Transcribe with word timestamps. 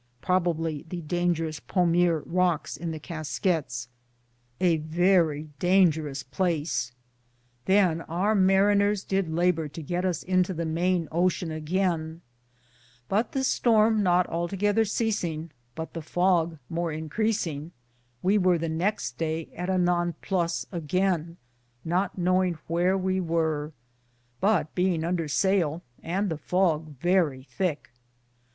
^ 0.01 0.03
Probably 0.21 0.83
the 0.89 1.03
dangerous" 1.03 1.59
Pommier 1.73 2.23
Rocks" 2.25 2.75
in 2.75 2.89
the 2.89 2.99
Casquets. 2.99 3.85
6 4.57 4.57
DALLAM'S 4.57 4.81
TRAVELS. 4.81 4.95
verrie 4.95 5.49
dangerus 5.59 6.23
place. 6.23 6.91
Than 7.65 8.01
our 8.09 8.33
manners 8.33 9.03
did 9.03 9.27
Labur 9.27 9.71
to 9.71 9.83
gitte 9.83 10.23
into 10.23 10.55
the 10.55 10.65
mayn 10.65 11.07
otion 11.11 11.51
againe, 11.55 12.21
but 13.09 13.33
the 13.33 13.43
storme 13.43 14.01
not 14.01 14.25
altogether 14.27 14.85
seacinge, 14.85 15.51
but 15.75 15.93
the 15.93 16.01
foge 16.01 16.57
more 16.67 16.89
Increasinge, 16.91 17.69
we 18.23 18.39
wear 18.39 18.57
the 18.57 18.69
next 18.69 19.19
Daye 19.19 19.49
at 19.55 19.69
a 19.69 19.77
non 19.77 20.15
plus 20.23 20.65
againe, 20.71 21.37
not 21.85 22.17
knowinge 22.17 22.57
wheare 22.67 22.97
we 22.99 23.19
weare, 23.21 23.71
but 24.39 24.73
beinge 24.73 25.03
under 25.03 25.27
sayle, 25.27 25.83
and 26.01 26.29
the 26.31 26.39
foge 26.39 26.95
verrie 26.97 27.43
thicke. 27.43 27.91